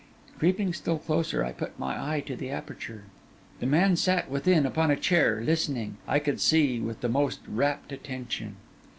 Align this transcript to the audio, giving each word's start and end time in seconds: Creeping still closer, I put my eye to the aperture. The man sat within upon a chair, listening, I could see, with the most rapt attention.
Creeping 0.39 0.73
still 0.73 0.97
closer, 0.97 1.45
I 1.45 1.51
put 1.51 1.77
my 1.77 2.15
eye 2.15 2.21
to 2.21 2.35
the 2.35 2.49
aperture. 2.49 3.03
The 3.59 3.67
man 3.67 3.95
sat 3.95 4.31
within 4.31 4.65
upon 4.65 4.89
a 4.89 4.95
chair, 4.95 5.43
listening, 5.45 5.97
I 6.07 6.17
could 6.17 6.41
see, 6.41 6.79
with 6.79 7.01
the 7.01 7.07
most 7.07 7.41
rapt 7.47 7.91
attention. 7.91 8.55